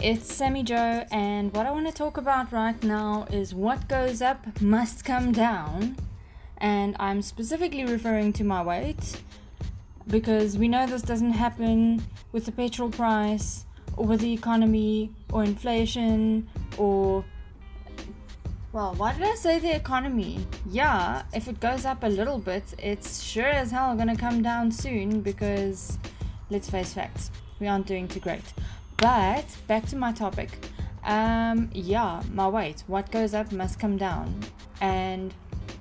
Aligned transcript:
it's 0.00 0.34
Sammy 0.34 0.62
Joe, 0.62 1.04
and 1.10 1.52
what 1.54 1.66
I 1.66 1.70
want 1.70 1.86
to 1.86 1.92
talk 1.92 2.16
about 2.16 2.52
right 2.52 2.80
now 2.82 3.26
is 3.30 3.54
what 3.54 3.88
goes 3.88 4.20
up 4.20 4.60
must 4.60 5.04
come 5.04 5.32
down. 5.32 5.96
And 6.58 6.96
I'm 6.98 7.22
specifically 7.22 7.84
referring 7.84 8.32
to 8.34 8.44
my 8.44 8.62
weight 8.62 9.20
because 10.06 10.58
we 10.58 10.68
know 10.68 10.86
this 10.86 11.02
doesn't 11.02 11.32
happen 11.32 12.02
with 12.32 12.46
the 12.46 12.52
petrol 12.52 12.90
price 12.90 13.64
or 13.96 14.06
with 14.06 14.20
the 14.20 14.32
economy 14.32 15.10
or 15.32 15.44
inflation 15.44 16.48
or. 16.78 17.24
Well, 18.72 18.94
why 18.94 19.14
did 19.14 19.22
I 19.22 19.34
say 19.34 19.58
the 19.58 19.74
economy? 19.74 20.46
Yeah, 20.70 21.22
if 21.32 21.48
it 21.48 21.60
goes 21.60 21.84
up 21.84 22.02
a 22.02 22.08
little 22.08 22.38
bit, 22.38 22.74
it's 22.78 23.22
sure 23.22 23.46
as 23.46 23.70
hell 23.70 23.94
gonna 23.96 24.16
come 24.16 24.42
down 24.42 24.70
soon 24.72 25.20
because 25.20 25.98
let's 26.50 26.68
face 26.68 26.92
facts, 26.92 27.30
we 27.58 27.66
aren't 27.66 27.86
doing 27.86 28.06
too 28.08 28.20
great. 28.20 28.42
But 28.98 29.44
back 29.66 29.86
to 29.86 29.96
my 29.96 30.12
topic. 30.12 30.50
Um, 31.04 31.70
yeah, 31.72 32.22
my 32.32 32.48
weight. 32.48 32.82
What 32.86 33.10
goes 33.10 33.34
up 33.34 33.52
must 33.52 33.78
come 33.78 33.96
down. 33.96 34.40
And 34.80 35.34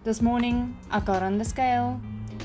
this 0.03 0.21
morning 0.21 0.77
I 0.91 0.99
got 0.99 1.23
on 1.23 1.37
the 1.37 1.45
scale, 1.45 1.99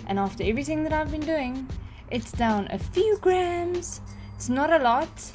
and 0.06 0.18
after 0.18 0.44
everything 0.44 0.84
that 0.84 0.92
I've 0.92 1.10
been 1.10 1.20
doing, 1.20 1.68
it's 2.10 2.32
down 2.32 2.68
a 2.70 2.78
few 2.78 3.18
grams. 3.20 4.00
It's 4.36 4.48
not 4.48 4.72
a 4.72 4.78
lot. 4.78 5.32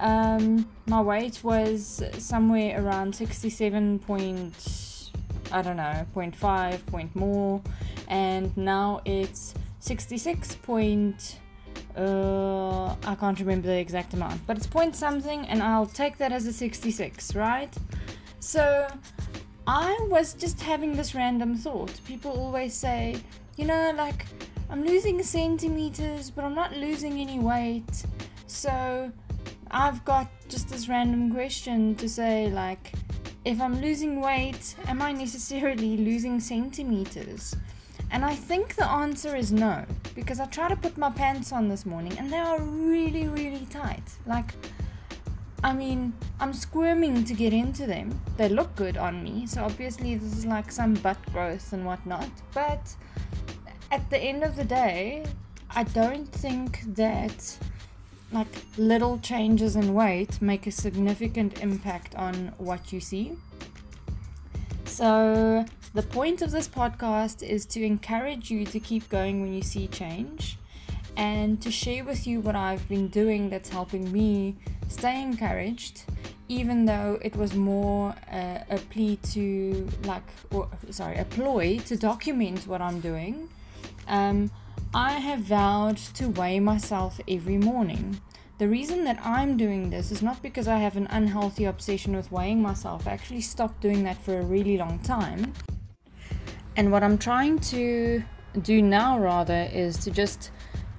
Um, 0.00 0.68
my 0.86 1.00
weight 1.00 1.44
was 1.44 2.02
somewhere 2.18 2.84
around 2.84 3.14
67 3.14 4.00
point, 4.00 5.10
I 5.52 5.62
don't 5.62 5.76
know, 5.76 6.06
point 6.12 6.34
five, 6.34 6.84
point 6.86 7.14
more, 7.14 7.62
and 8.08 8.54
now 8.56 9.00
it's 9.04 9.54
66 9.78 10.56
point 10.56 11.38
uh, 11.96 12.94
I 13.04 13.14
can't 13.14 13.38
remember 13.38 13.68
the 13.68 13.78
exact 13.78 14.14
amount, 14.14 14.46
but 14.46 14.56
it's 14.56 14.66
point 14.66 14.96
something, 14.96 15.46
and 15.46 15.62
I'll 15.62 15.86
take 15.86 16.18
that 16.18 16.32
as 16.32 16.46
a 16.46 16.52
66, 16.52 17.34
right? 17.34 17.74
So 18.40 18.88
I 19.66 19.96
was 20.10 20.34
just 20.34 20.60
having 20.60 20.96
this 20.96 21.14
random 21.14 21.56
thought. 21.56 22.00
People 22.04 22.32
always 22.32 22.74
say, 22.74 23.16
you 23.56 23.66
know, 23.66 23.92
like 23.96 24.26
I'm 24.70 24.84
losing 24.84 25.22
centimeters, 25.22 26.30
but 26.30 26.44
I'm 26.44 26.54
not 26.54 26.74
losing 26.74 27.20
any 27.20 27.38
weight. 27.38 28.04
So 28.46 29.12
I've 29.70 30.04
got 30.04 30.28
just 30.48 30.68
this 30.68 30.88
random 30.88 31.32
question 31.32 31.94
to 31.96 32.08
say, 32.08 32.50
like, 32.50 32.92
if 33.44 33.60
I'm 33.60 33.80
losing 33.80 34.20
weight, 34.20 34.76
am 34.86 35.02
I 35.02 35.12
necessarily 35.12 35.96
losing 35.96 36.40
centimeters? 36.40 37.54
And 38.12 38.26
I 38.26 38.34
think 38.34 38.76
the 38.76 38.86
answer 38.86 39.34
is 39.34 39.50
no, 39.52 39.86
because 40.14 40.38
I 40.38 40.44
tried 40.44 40.68
to 40.68 40.76
put 40.76 40.98
my 40.98 41.10
pants 41.10 41.50
on 41.50 41.68
this 41.68 41.86
morning 41.86 42.16
and 42.18 42.30
they 42.30 42.38
are 42.38 42.60
really, 42.60 43.26
really 43.26 43.66
tight. 43.70 44.04
Like, 44.26 44.52
I 45.64 45.72
mean, 45.72 46.12
I'm 46.38 46.52
squirming 46.52 47.24
to 47.24 47.32
get 47.32 47.54
into 47.54 47.86
them. 47.86 48.20
They 48.36 48.50
look 48.50 48.76
good 48.76 48.98
on 48.98 49.24
me, 49.24 49.46
so 49.46 49.64
obviously 49.64 50.14
this 50.16 50.36
is 50.36 50.44
like 50.44 50.70
some 50.70 50.92
butt 50.92 51.16
growth 51.32 51.72
and 51.72 51.86
whatnot. 51.86 52.28
But 52.52 52.94
at 53.90 54.08
the 54.10 54.18
end 54.18 54.44
of 54.44 54.56
the 54.56 54.64
day, 54.64 55.24
I 55.70 55.84
don't 55.84 56.30
think 56.30 56.82
that 56.94 57.56
like 58.30 58.54
little 58.76 59.18
changes 59.20 59.74
in 59.74 59.94
weight 59.94 60.40
make 60.42 60.66
a 60.66 60.70
significant 60.70 61.62
impact 61.62 62.14
on 62.16 62.52
what 62.58 62.92
you 62.92 63.00
see. 63.00 63.38
So 64.84 65.64
the 65.94 66.02
point 66.02 66.40
of 66.40 66.50
this 66.50 66.68
podcast 66.68 67.42
is 67.42 67.66
to 67.66 67.84
encourage 67.84 68.50
you 68.50 68.64
to 68.64 68.80
keep 68.80 69.08
going 69.10 69.42
when 69.42 69.52
you 69.52 69.60
see 69.60 69.86
change 69.88 70.56
and 71.18 71.60
to 71.60 71.70
share 71.70 72.02
with 72.02 72.26
you 72.26 72.40
what 72.40 72.56
I've 72.56 72.88
been 72.88 73.08
doing 73.08 73.50
that's 73.50 73.68
helping 73.68 74.10
me 74.10 74.56
stay 74.88 75.20
encouraged, 75.20 76.04
even 76.48 76.86
though 76.86 77.18
it 77.20 77.36
was 77.36 77.54
more 77.54 78.14
uh, 78.32 78.60
a 78.70 78.78
plea 78.88 79.16
to, 79.32 79.86
like, 80.04 80.22
or, 80.50 80.70
sorry, 80.88 81.18
a 81.18 81.26
ploy 81.26 81.78
to 81.80 81.96
document 81.96 82.66
what 82.66 82.80
I'm 82.80 83.00
doing. 83.00 83.50
Um, 84.08 84.50
I 84.94 85.12
have 85.12 85.40
vowed 85.40 85.98
to 86.14 86.28
weigh 86.28 86.60
myself 86.60 87.20
every 87.28 87.58
morning. 87.58 88.18
The 88.56 88.68
reason 88.68 89.04
that 89.04 89.20
I'm 89.22 89.58
doing 89.58 89.90
this 89.90 90.10
is 90.10 90.22
not 90.22 90.40
because 90.40 90.68
I 90.68 90.78
have 90.78 90.96
an 90.96 91.08
unhealthy 91.10 91.66
obsession 91.66 92.16
with 92.16 92.32
weighing 92.32 92.62
myself. 92.62 93.06
I 93.06 93.10
actually 93.10 93.40
stopped 93.42 93.82
doing 93.82 94.04
that 94.04 94.16
for 94.22 94.38
a 94.38 94.42
really 94.42 94.78
long 94.78 94.98
time. 95.00 95.52
And 96.76 96.90
what 96.90 97.02
I'm 97.02 97.18
trying 97.18 97.58
to 97.58 98.22
do 98.60 98.82
now, 98.82 99.18
rather, 99.18 99.68
is 99.72 99.98
to 99.98 100.10
just 100.10 100.50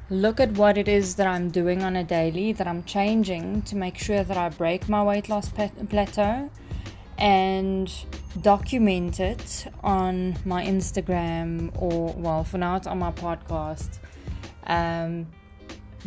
look 0.10 0.40
at 0.40 0.52
what 0.54 0.78
it 0.78 0.88
is 0.88 1.16
that 1.16 1.28
I'm 1.28 1.50
doing 1.50 1.82
on 1.82 1.96
a 1.96 2.04
daily, 2.04 2.54
that 2.54 2.68
I'm 2.68 2.84
changing 2.84 3.64
to 3.64 3.76
make 3.76 3.98
sure 3.98 4.24
that 4.24 4.38
I 4.38 4.50
break 4.50 4.88
my 4.88 5.04
weight 5.04 5.30
loss 5.30 5.50
plateau 5.50 6.50
and 7.18 7.92
document 8.42 9.20
it 9.20 9.68
on 9.84 10.38
my 10.46 10.64
Instagram 10.66 11.72
or, 11.82 12.14
well, 12.14 12.44
for 12.44 12.58
now 12.58 12.76
it's 12.76 12.88
on 12.88 13.00
my 13.00 13.12
podcast. 13.12 14.00
Um, 14.66 15.28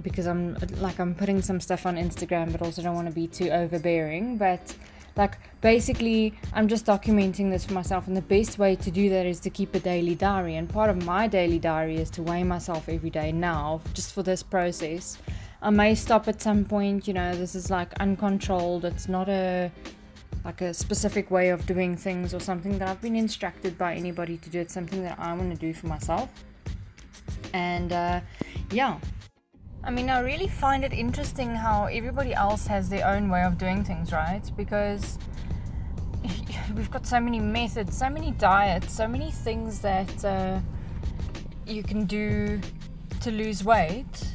because 0.03 0.27
I'm 0.27 0.57
like 0.77 0.99
I'm 0.99 1.15
putting 1.15 1.43
some 1.43 1.61
stuff 1.61 1.87
on 1.87 1.97
Instagram, 1.97 2.53
but 2.53 2.63
also 2.63 2.83
don't 2.83 2.95
want 2.95 3.09
to 3.09 3.15
be 3.15 3.27
too 3.27 3.49
overbearing. 3.49 4.37
But 4.37 4.75
like, 5.17 5.39
basically, 5.61 6.35
I'm 6.53 6.69
just 6.69 6.87
documenting 6.87 7.51
this 7.51 7.65
for 7.65 7.73
myself, 7.73 8.07
and 8.07 8.17
the 8.17 8.23
best 8.23 8.59
way 8.59 8.77
to 8.77 8.91
do 8.91 9.09
that 9.11 9.27
is 9.27 9.41
to 9.41 9.51
keep 9.51 9.75
a 9.75 9.81
daily 9.81 10.15
diary. 10.15 10.57
And 10.57 10.69
part 10.69 10.91
of 10.91 11.05
my 11.05 11.27
daily 11.27 11.59
diary 11.59 11.97
is 11.97 12.11
to 12.11 12.23
weigh 12.23 12.45
myself 12.45 12.89
every 12.89 13.11
day 13.11 13.33
now, 13.33 13.81
just 13.95 14.13
for 14.13 14.23
this 14.23 14.43
process. 14.43 15.19
I 15.63 15.71
may 15.71 15.95
stop 15.95 16.29
at 16.29 16.41
some 16.43 16.65
point, 16.65 17.09
you 17.09 17.15
know, 17.15 17.35
this 17.35 17.55
is 17.55 17.71
like 17.71 17.93
uncontrolled, 17.95 18.85
it's 18.85 19.09
not 19.09 19.29
a 19.29 19.71
like 20.45 20.61
a 20.61 20.73
specific 20.73 21.29
way 21.29 21.49
of 21.49 21.67
doing 21.67 21.97
things 21.97 22.33
or 22.33 22.39
something 22.39 22.79
that 22.79 22.89
I've 22.89 23.01
been 23.01 23.17
instructed 23.17 23.77
by 23.77 23.97
anybody 23.97 24.37
to 24.37 24.49
do. 24.49 24.61
It's 24.61 24.73
something 24.73 25.03
that 25.03 25.19
I 25.19 25.33
want 25.33 25.53
to 25.53 25.59
do 25.59 25.75
for 25.75 25.89
myself. 25.89 26.29
And 27.53 27.93
uh, 27.93 28.21
yeah, 28.71 28.99
I 29.87 29.91
mean, 29.91 30.11
I 30.11 30.19
really 30.19 30.49
find 30.49 30.85
it 30.85 30.93
interesting 30.93 31.55
how 31.55 31.85
everybody 31.85 32.35
else 32.35 32.67
has 32.67 32.89
their 32.89 33.07
own 33.07 33.31
way 33.31 33.45
of 33.45 33.57
doing 33.57 33.85
things, 33.85 34.13
right? 34.13 34.43
Because 34.57 35.17
we've 36.75 36.91
got 36.91 37.07
so 37.07 37.21
many 37.21 37.39
methods, 37.39 37.97
so 37.97 38.11
many 38.11 38.33
diets, 38.33 38.93
so 38.93 39.07
many 39.07 39.31
things 39.31 39.79
that 39.83 40.25
uh, 40.25 40.59
you 41.69 41.85
can 41.85 42.05
do 42.05 42.61
to 43.21 43.31
lose 43.31 43.63
weight. 43.63 44.33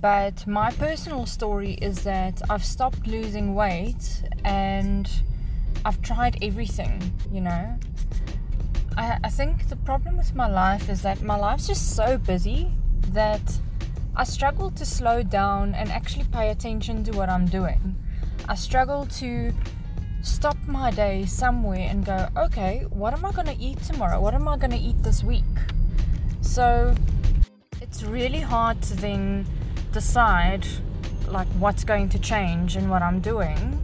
But 0.00 0.46
my 0.46 0.70
personal 0.70 1.26
story 1.26 1.72
is 1.82 2.04
that 2.04 2.40
I've 2.48 2.64
stopped 2.64 3.08
losing 3.08 3.56
weight 3.56 4.22
and 4.44 5.10
I've 5.84 6.00
tried 6.02 6.38
everything, 6.40 7.00
you 7.32 7.40
know. 7.40 7.76
I, 8.96 9.18
I 9.24 9.28
think 9.28 9.68
the 9.68 9.76
problem 9.76 10.16
with 10.16 10.36
my 10.36 10.46
life 10.46 10.88
is 10.88 11.02
that 11.02 11.20
my 11.22 11.34
life's 11.34 11.66
just 11.66 11.96
so 11.96 12.16
busy 12.16 12.70
that 13.08 13.40
I 14.16 14.22
struggle 14.22 14.70
to 14.70 14.86
slow 14.86 15.24
down 15.24 15.74
and 15.74 15.90
actually 15.90 16.26
pay 16.32 16.50
attention 16.50 17.02
to 17.04 17.12
what 17.12 17.28
I'm 17.28 17.46
doing. 17.46 17.96
I 18.48 18.54
struggle 18.54 19.06
to 19.06 19.52
stop 20.22 20.56
my 20.68 20.92
day 20.92 21.26
somewhere 21.26 21.88
and 21.90 22.04
go, 22.04 22.28
okay, 22.36 22.86
what 22.90 23.12
am 23.12 23.24
I 23.24 23.32
going 23.32 23.48
to 23.48 23.58
eat 23.58 23.82
tomorrow? 23.82 24.20
What 24.20 24.34
am 24.34 24.46
I 24.46 24.56
going 24.56 24.70
to 24.70 24.78
eat 24.78 25.02
this 25.02 25.24
week? 25.24 25.44
So 26.42 26.94
it's 27.80 28.04
really 28.04 28.38
hard 28.38 28.80
to 28.82 28.96
then 28.96 29.46
decide 29.92 30.64
like 31.26 31.48
what's 31.58 31.82
going 31.82 32.08
to 32.10 32.18
change 32.20 32.76
in 32.76 32.88
what 32.88 33.02
I'm 33.02 33.18
doing 33.18 33.80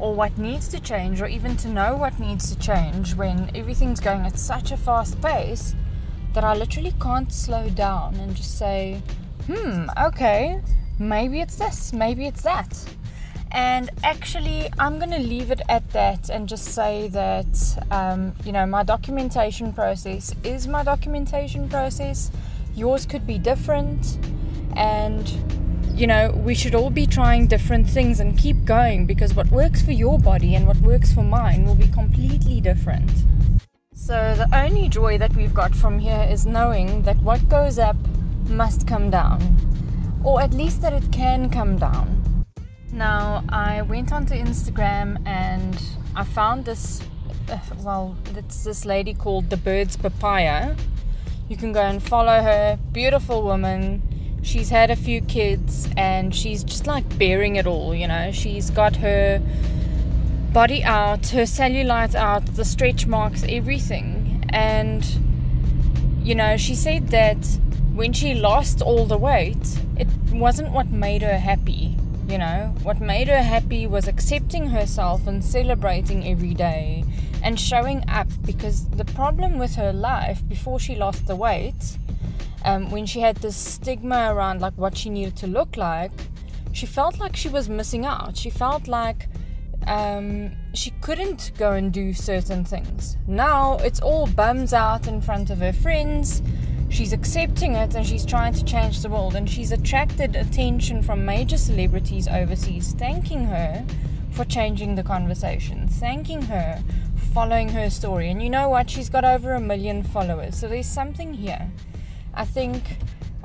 or 0.00 0.14
what 0.14 0.36
needs 0.36 0.66
to 0.68 0.80
change 0.80 1.22
or 1.22 1.28
even 1.28 1.56
to 1.58 1.68
know 1.68 1.94
what 1.94 2.18
needs 2.18 2.52
to 2.52 2.58
change 2.58 3.14
when 3.14 3.54
everything's 3.54 4.00
going 4.00 4.22
at 4.22 4.36
such 4.36 4.72
a 4.72 4.76
fast 4.76 5.20
pace 5.22 5.76
that 6.32 6.42
I 6.42 6.56
literally 6.56 6.92
can't 7.00 7.32
slow 7.32 7.70
down 7.70 8.16
and 8.16 8.34
just 8.34 8.58
say, 8.58 9.00
hmm, 9.46 9.88
okay, 10.02 10.60
maybe 10.98 11.40
it's 11.40 11.56
this, 11.56 11.92
maybe 11.92 12.26
it's 12.26 12.42
that. 12.42 12.78
And 13.54 13.88
actually, 14.02 14.68
I'm 14.80 14.98
going 14.98 15.12
to 15.12 15.18
leave 15.18 15.52
it 15.52 15.60
at 15.68 15.88
that 15.90 16.28
and 16.28 16.48
just 16.48 16.64
say 16.64 17.06
that, 17.08 17.86
um, 17.92 18.34
you 18.44 18.50
know, 18.50 18.66
my 18.66 18.82
documentation 18.82 19.72
process 19.72 20.34
is 20.42 20.66
my 20.66 20.82
documentation 20.82 21.68
process. 21.68 22.32
Yours 22.74 23.06
could 23.06 23.28
be 23.28 23.38
different. 23.38 24.18
And, 24.74 25.30
you 25.94 26.08
know, 26.08 26.32
we 26.32 26.56
should 26.56 26.74
all 26.74 26.90
be 26.90 27.06
trying 27.06 27.46
different 27.46 27.88
things 27.88 28.18
and 28.18 28.36
keep 28.36 28.64
going 28.64 29.06
because 29.06 29.34
what 29.34 29.48
works 29.52 29.82
for 29.82 29.92
your 29.92 30.18
body 30.18 30.56
and 30.56 30.66
what 30.66 30.78
works 30.78 31.12
for 31.12 31.22
mine 31.22 31.64
will 31.64 31.76
be 31.76 31.86
completely 31.86 32.60
different. 32.60 33.08
So, 33.94 34.34
the 34.36 34.48
only 34.52 34.88
joy 34.88 35.16
that 35.18 35.34
we've 35.36 35.54
got 35.54 35.76
from 35.76 36.00
here 36.00 36.26
is 36.28 36.44
knowing 36.44 37.02
that 37.02 37.22
what 37.22 37.48
goes 37.48 37.78
up 37.78 37.96
must 38.48 38.86
come 38.86 39.10
down, 39.10 39.40
or 40.22 40.40
at 40.40 40.52
least 40.52 40.82
that 40.82 40.92
it 40.92 41.10
can 41.12 41.50
come 41.50 41.78
down. 41.78 42.44
Now, 42.92 43.44
I 43.48 43.82
went 43.82 44.12
onto 44.12 44.34
Instagram 44.34 45.26
and 45.26 45.82
I 46.14 46.24
found 46.24 46.64
this. 46.64 47.02
Uh, 47.50 47.58
well, 47.82 48.16
it's 48.36 48.64
this 48.64 48.84
lady 48.84 49.14
called 49.14 49.50
the 49.50 49.56
Birds 49.56 49.96
Papaya. 49.96 50.76
You 51.48 51.56
can 51.56 51.72
go 51.72 51.82
and 51.82 52.02
follow 52.02 52.40
her. 52.40 52.78
Beautiful 52.92 53.42
woman. 53.42 54.02
she's 54.44 54.68
had 54.68 54.90
a 54.90 54.96
few 54.96 55.20
kids 55.22 55.88
and 55.96 56.34
she's 56.34 56.62
just 56.62 56.86
like 56.86 57.18
bearing 57.18 57.56
it 57.56 57.66
all, 57.66 57.94
you 57.94 58.06
know. 58.06 58.30
She's 58.30 58.70
got 58.70 58.96
her 58.96 59.42
body 60.52 60.84
out, 60.84 61.28
her 61.28 61.42
cellulite 61.42 62.14
out, 62.14 62.46
the 62.54 62.64
stretch 62.64 63.06
marks, 63.06 63.44
everything. 63.48 64.44
And, 64.50 65.04
you 66.22 66.34
know, 66.34 66.56
she 66.56 66.74
said 66.74 67.08
that 67.08 67.38
when 67.94 68.12
she 68.12 68.34
lost 68.34 68.82
all 68.82 69.06
the 69.06 69.16
weight, 69.16 69.78
it 69.96 70.08
wasn't 70.32 70.72
what 70.72 70.90
made 70.90 71.22
her 71.22 71.38
happy. 71.38 71.96
You 72.28 72.38
know, 72.38 72.74
what 72.82 73.00
made 73.00 73.28
her 73.28 73.42
happy 73.42 73.86
was 73.86 74.08
accepting 74.08 74.66
herself 74.66 75.26
and 75.26 75.44
celebrating 75.44 76.26
every 76.26 76.54
day 76.54 77.04
and 77.42 77.60
showing 77.60 78.02
up 78.08 78.26
because 78.44 78.88
the 78.88 79.04
problem 79.04 79.58
with 79.58 79.76
her 79.76 79.92
life 79.92 80.42
before 80.48 80.80
she 80.80 80.96
lost 80.96 81.26
the 81.26 81.36
weight, 81.36 81.98
um, 82.64 82.90
when 82.90 83.06
she 83.06 83.20
had 83.20 83.36
this 83.36 83.56
stigma 83.56 84.34
around 84.34 84.60
like 84.60 84.72
what 84.76 84.96
she 84.96 85.10
needed 85.10 85.36
to 85.36 85.46
look 85.46 85.76
like, 85.76 86.10
she 86.72 86.86
felt 86.86 87.20
like 87.20 87.36
she 87.36 87.48
was 87.48 87.68
missing 87.68 88.04
out. 88.06 88.36
She 88.36 88.50
felt 88.50 88.88
like 88.88 89.28
um, 89.86 90.50
she 90.72 90.90
couldn't 91.02 91.52
go 91.56 91.72
and 91.72 91.92
do 91.92 92.12
certain 92.12 92.64
things. 92.64 93.16
Now 93.28 93.76
it's 93.82 94.00
all 94.00 94.26
bums 94.26 94.72
out 94.72 95.06
in 95.06 95.20
front 95.20 95.50
of 95.50 95.58
her 95.58 95.72
friends. 95.72 96.42
She's 96.88 97.12
accepting 97.12 97.74
it 97.74 97.94
and 97.94 98.06
she's 98.06 98.24
trying 98.24 98.54
to 98.54 98.64
change 98.64 99.02
the 99.02 99.08
world. 99.08 99.34
And 99.34 99.48
she's 99.48 99.72
attracted 99.72 100.36
attention 100.36 101.02
from 101.02 101.24
major 101.24 101.58
celebrities 101.58 102.28
overseas, 102.28 102.94
thanking 102.98 103.44
her 103.44 103.84
for 104.30 104.44
changing 104.44 104.94
the 104.94 105.02
conversation, 105.02 105.88
thanking 105.88 106.42
her 106.42 106.82
following 107.32 107.68
her 107.70 107.90
story. 107.90 108.30
And 108.30 108.42
you 108.42 108.48
know 108.48 108.68
what? 108.68 108.88
She's 108.88 109.08
got 109.08 109.24
over 109.24 109.54
a 109.54 109.60
million 109.60 110.02
followers. 110.04 110.56
So 110.56 110.68
there's 110.68 110.86
something 110.86 111.34
here. 111.34 111.70
I 112.32 112.44
think 112.44 112.98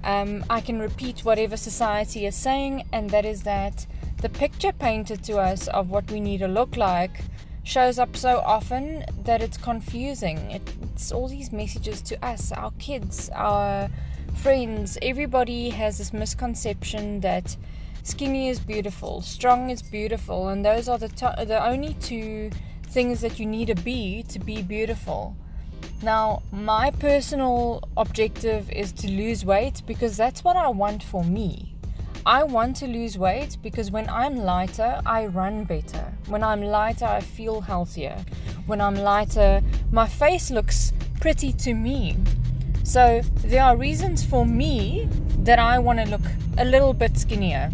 um, 0.03 0.45
I 0.50 0.62
can 0.62 0.80
repeat 0.80 1.21
whatever 1.21 1.57
society 1.57 2.25
is 2.25 2.35
saying, 2.35 2.88
and 2.94 3.09
that 3.09 3.25
is 3.25 3.44
that 3.44 3.88
the 4.21 4.30
picture 4.30 4.71
painted 4.71 5.24
to 5.24 5.38
us 5.38 5.68
of 5.69 5.89
what 5.89 6.09
we 6.12 6.19
need 6.19 6.39
to 6.39 6.47
look 6.47 6.77
like 6.77 7.21
shows 7.63 8.00
up 8.00 8.15
so 8.15 8.39
often 8.45 9.06
that 9.24 9.42
it's 9.42 9.57
confusing. 9.57 10.62
All 11.12 11.28
these 11.28 11.51
messages 11.51 12.01
to 12.04 12.24
us, 12.24 12.51
our 12.51 12.72
kids, 12.78 13.30
our 13.34 13.90
friends. 14.36 14.98
Everybody 15.01 15.69
has 15.69 15.98
this 15.98 16.13
misconception 16.13 17.22
that 17.22 17.57
skinny 18.04 18.50
is 18.50 18.60
beautiful, 18.60 19.22
strong 19.22 19.69
is 19.69 19.81
beautiful, 19.81 20.50
and 20.50 20.63
those 20.63 20.88
are 20.88 21.00
the 21.00 21.07
to- 21.07 21.46
the 21.48 21.66
only 21.66 21.96
two 21.96 22.51
things 22.84 23.22
that 23.22 23.40
you 23.40 23.46
need 23.46 23.68
to 23.68 23.75
be 23.75 24.24
to 24.24 24.40
be 24.40 24.62
beautiful. 24.62 25.36
Now, 26.04 26.44
my 26.51 26.92
personal 26.92 27.81
objective 27.98 28.69
is 28.72 28.92
to 29.02 29.07
lose 29.10 29.44
weight 29.44 29.81
because 29.88 30.16
that's 30.16 30.44
what 30.44 30.57
I 30.57 30.68
want 30.68 31.02
for 31.02 31.24
me. 31.24 31.75
I 32.25 32.44
want 32.44 32.75
to 32.78 32.88
lose 32.88 33.18
weight 33.18 33.57
because 33.63 33.90
when 33.92 34.07
I'm 34.10 34.36
lighter, 34.38 35.02
I 35.06 35.25
run 35.25 35.63
better. 35.63 36.13
When 36.28 36.44
I'm 36.44 36.62
lighter, 36.62 37.06
I 37.06 37.22
feel 37.22 37.62
healthier. 37.62 38.18
When 38.66 38.81
I'm 38.81 38.95
lighter, 38.95 39.62
my 39.91 40.07
face 40.07 40.51
looks 40.51 40.94
pretty 41.19 41.51
to 41.53 41.74
me. 41.74 42.18
So, 42.83 43.21
there 43.36 43.63
are 43.63 43.75
reasons 43.77 44.25
for 44.25 44.45
me 44.45 45.07
that 45.39 45.59
I 45.59 45.80
want 45.80 46.00
to 46.00 46.06
look 46.06 46.21
a 46.57 46.65
little 46.65 46.94
bit 46.94 47.18
skinnier. 47.18 47.71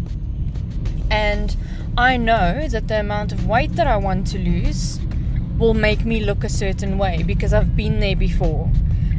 And 1.10 1.56
I 1.96 2.16
know 2.16 2.68
that 2.68 2.88
the 2.88 3.00
amount 3.00 3.32
of 3.32 3.46
weight 3.46 3.72
that 3.76 3.86
I 3.86 3.96
want 3.96 4.26
to 4.28 4.38
lose 4.38 5.00
will 5.58 5.74
make 5.74 6.04
me 6.04 6.20
look 6.20 6.44
a 6.44 6.48
certain 6.48 6.98
way 6.98 7.22
because 7.22 7.54
I've 7.54 7.76
been 7.76 8.00
there 8.00 8.16
before. 8.16 8.70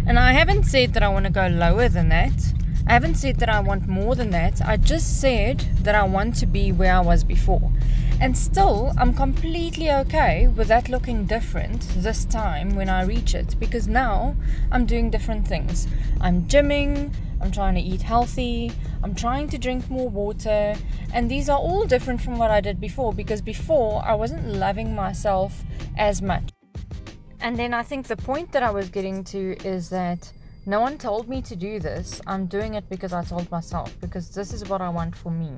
And 0.06 0.20
I 0.20 0.34
haven't 0.34 0.64
said 0.64 0.94
that 0.94 1.04
I 1.04 1.10
want 1.10 1.26
to 1.26 1.32
go 1.32 1.48
lower 1.48 1.90
than 1.90 2.10
that. 2.10 2.54
I 2.88 2.94
haven't 2.94 3.16
said 3.16 3.38
that 3.40 3.50
I 3.50 3.60
want 3.60 3.88
more 3.88 4.16
than 4.16 4.30
that. 4.30 4.62
I 4.62 4.78
just 4.78 5.20
said 5.20 5.60
that 5.82 5.96
I 5.96 6.04
want 6.04 6.36
to 6.38 6.46
be 6.46 6.72
where 6.72 6.94
I 6.94 7.02
was 7.02 7.24
before. 7.24 7.72
And 8.20 8.36
still, 8.36 8.94
I'm 8.98 9.14
completely 9.14 9.92
okay 9.92 10.48
with 10.48 10.70
that 10.70 10.90
looking 10.90 11.26
different 11.26 11.82
this 11.98 12.26
time 12.26 12.76
when 12.76 12.90
I 12.90 13.04
reach 13.04 13.36
it 13.36 13.56
because 13.60 13.88
now 13.88 14.36
I'm 14.72 14.88
doing 14.88 15.12
different 15.12 15.48
things. 15.48 15.88
I'm 16.20 16.46
gymming, 16.46 17.14
I'm 17.40 17.52
trying 17.52 17.76
to 17.76 17.82
eat 17.82 18.02
healthy, 18.02 18.72
I'm 19.04 19.14
trying 19.14 19.50
to 19.50 19.60
drink 19.60 19.88
more 19.92 20.10
water, 20.10 20.76
and 21.14 21.30
these 21.30 21.48
are 21.48 21.60
all 21.60 21.86
different 21.86 22.20
from 22.20 22.40
what 22.40 22.50
I 22.50 22.60
did 22.60 22.82
before 22.82 23.14
because 23.14 23.40
before 23.40 24.04
I 24.04 24.16
wasn't 24.16 24.48
loving 24.48 24.96
myself 24.96 25.64
as 25.96 26.20
much. 26.20 26.50
And 27.40 27.58
then 27.58 27.72
I 27.72 27.84
think 27.84 28.08
the 28.08 28.18
point 28.18 28.52
that 28.54 28.64
I 28.64 28.72
was 28.72 28.90
getting 28.90 29.24
to 29.26 29.56
is 29.64 29.90
that 29.90 30.34
no 30.66 30.82
one 30.82 30.98
told 30.98 31.30
me 31.30 31.42
to 31.44 31.56
do 31.56 31.80
this. 31.80 32.20
I'm 32.26 32.48
doing 32.48 32.74
it 32.74 32.90
because 32.90 33.14
I 33.14 33.24
told 33.24 33.50
myself, 33.52 33.96
because 34.02 34.32
this 34.32 34.52
is 34.52 34.68
what 34.68 34.82
I 34.82 34.90
want 34.90 35.16
for 35.16 35.32
me. 35.32 35.52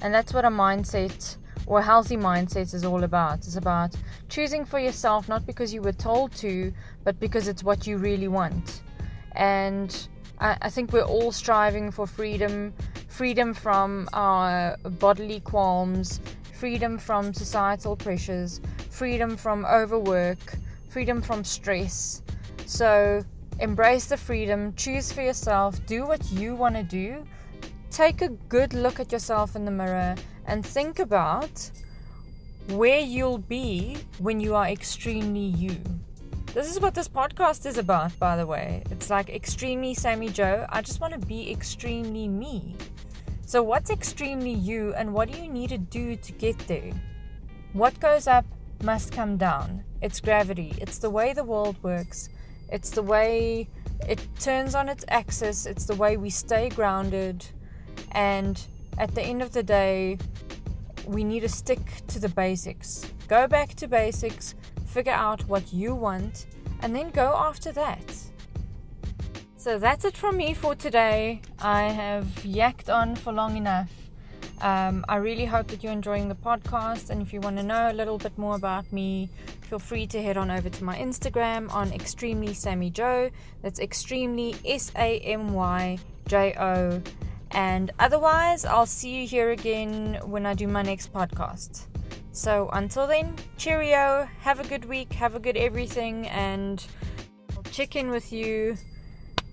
And 0.00 0.12
that's 0.12 0.32
what 0.32 0.46
a 0.46 0.50
mindset 0.50 1.36
or 1.68 1.82
healthy 1.82 2.16
mindset 2.16 2.72
is 2.74 2.84
all 2.84 3.04
about. 3.04 3.38
It's 3.38 3.56
about 3.56 3.94
choosing 4.28 4.64
for 4.64 4.80
yourself, 4.80 5.28
not 5.28 5.46
because 5.46 5.72
you 5.72 5.82
were 5.82 5.92
told 5.92 6.34
to, 6.36 6.72
but 7.04 7.20
because 7.20 7.46
it's 7.46 7.62
what 7.62 7.86
you 7.86 7.98
really 7.98 8.26
want. 8.26 8.82
And 9.32 10.08
I, 10.40 10.56
I 10.62 10.70
think 10.70 10.92
we're 10.92 11.02
all 11.02 11.30
striving 11.30 11.90
for 11.90 12.06
freedom 12.06 12.72
freedom 13.08 13.52
from 13.52 14.08
our 14.12 14.76
bodily 15.00 15.40
qualms, 15.40 16.20
freedom 16.52 16.96
from 16.96 17.34
societal 17.34 17.96
pressures, 17.96 18.60
freedom 18.90 19.36
from 19.36 19.66
overwork, 19.66 20.56
freedom 20.88 21.20
from 21.20 21.42
stress. 21.42 22.22
So 22.66 23.24
embrace 23.58 24.06
the 24.06 24.16
freedom, 24.16 24.72
choose 24.74 25.10
for 25.10 25.22
yourself, 25.22 25.84
do 25.86 26.06
what 26.06 26.30
you 26.30 26.54
want 26.54 26.76
to 26.76 26.84
do. 26.84 27.24
Take 27.90 28.22
a 28.22 28.28
good 28.28 28.72
look 28.72 29.00
at 29.00 29.10
yourself 29.10 29.56
in 29.56 29.64
the 29.64 29.70
mirror 29.72 30.14
and 30.48 30.64
think 30.66 30.98
about 30.98 31.70
where 32.70 32.98
you'll 32.98 33.38
be 33.38 33.98
when 34.18 34.40
you 34.40 34.54
are 34.54 34.66
extremely 34.66 35.40
you. 35.40 35.76
This 36.54 36.70
is 36.70 36.80
what 36.80 36.94
this 36.94 37.06
podcast 37.06 37.66
is 37.66 37.76
about, 37.76 38.18
by 38.18 38.36
the 38.36 38.46
way. 38.46 38.82
It's 38.90 39.10
like 39.10 39.28
extremely 39.28 39.94
Sammy 39.94 40.30
Joe. 40.30 40.66
I 40.70 40.80
just 40.80 41.00
want 41.00 41.12
to 41.12 41.24
be 41.24 41.52
extremely 41.52 42.26
me. 42.26 42.74
So, 43.44 43.62
what's 43.62 43.90
extremely 43.90 44.52
you, 44.52 44.94
and 44.94 45.14
what 45.14 45.30
do 45.30 45.38
you 45.38 45.48
need 45.48 45.68
to 45.68 45.78
do 45.78 46.16
to 46.16 46.32
get 46.32 46.58
there? 46.66 46.92
What 47.74 48.00
goes 48.00 48.26
up 48.26 48.44
must 48.82 49.12
come 49.12 49.36
down. 49.36 49.84
It's 50.00 50.20
gravity, 50.20 50.74
it's 50.78 50.98
the 50.98 51.10
way 51.10 51.32
the 51.32 51.44
world 51.44 51.76
works, 51.82 52.28
it's 52.70 52.90
the 52.90 53.02
way 53.02 53.68
it 54.08 54.20
turns 54.40 54.74
on 54.74 54.88
its 54.88 55.04
axis, 55.08 55.66
it's 55.66 55.84
the 55.84 55.94
way 55.94 56.16
we 56.16 56.30
stay 56.30 56.68
grounded. 56.70 57.46
And 58.12 58.60
at 58.98 59.14
the 59.14 59.22
end 59.22 59.42
of 59.42 59.52
the 59.52 59.62
day, 59.62 60.18
we 61.08 61.24
need 61.24 61.40
to 61.40 61.48
stick 61.48 61.80
to 62.08 62.18
the 62.18 62.28
basics. 62.28 63.10
Go 63.28 63.48
back 63.48 63.74
to 63.76 63.88
basics, 63.88 64.54
figure 64.86 65.12
out 65.12 65.42
what 65.48 65.72
you 65.72 65.94
want, 65.94 66.46
and 66.82 66.94
then 66.94 67.10
go 67.10 67.34
after 67.34 67.72
that. 67.72 68.14
So 69.56 69.78
that's 69.78 70.04
it 70.04 70.16
from 70.16 70.36
me 70.36 70.54
for 70.54 70.74
today. 70.74 71.40
I 71.58 71.84
have 71.84 72.26
yacked 72.44 72.94
on 72.94 73.16
for 73.16 73.32
long 73.32 73.56
enough. 73.56 73.90
Um, 74.60 75.04
I 75.08 75.16
really 75.16 75.46
hope 75.46 75.68
that 75.68 75.82
you're 75.82 75.92
enjoying 75.92 76.28
the 76.28 76.34
podcast. 76.34 77.10
And 77.10 77.22
if 77.22 77.32
you 77.32 77.40
want 77.40 77.56
to 77.56 77.62
know 77.62 77.90
a 77.90 77.94
little 77.94 78.18
bit 78.18 78.36
more 78.36 78.56
about 78.56 78.92
me, 78.92 79.30
feel 79.62 79.78
free 79.78 80.06
to 80.08 80.22
head 80.22 80.36
on 80.36 80.50
over 80.50 80.68
to 80.68 80.84
my 80.84 80.96
Instagram 80.96 81.72
on 81.72 81.92
Extremely 81.92 82.54
Sammy 82.54 82.90
Joe. 82.90 83.30
That's 83.62 83.80
Extremely 83.80 84.56
S 84.64 84.92
A 84.96 85.20
M 85.20 85.54
Y 85.54 85.98
J 86.26 86.54
O. 86.58 87.02
And 87.50 87.90
otherwise, 87.98 88.64
I'll 88.64 88.86
see 88.86 89.20
you 89.20 89.26
here 89.26 89.50
again 89.50 90.20
when 90.24 90.46
I 90.46 90.54
do 90.54 90.68
my 90.68 90.82
next 90.82 91.12
podcast. 91.12 91.86
So 92.32 92.68
until 92.72 93.06
then, 93.06 93.34
cheerio, 93.56 94.28
have 94.40 94.60
a 94.60 94.68
good 94.68 94.84
week, 94.84 95.12
have 95.14 95.34
a 95.34 95.40
good 95.40 95.56
everything, 95.56 96.28
and 96.28 96.84
I'll 97.56 97.62
check 97.64 97.96
in 97.96 98.10
with 98.10 98.32
you 98.32 98.76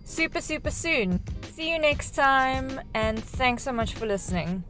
super, 0.04 0.42
super 0.42 0.72
soon. 0.72 1.20
See 1.44 1.72
you 1.72 1.80
next 1.80 2.12
time, 2.12 2.80
and 2.94 3.18
thanks 3.24 3.64
so 3.64 3.72
much 3.72 3.94
for 3.94 4.06
listening. 4.06 4.64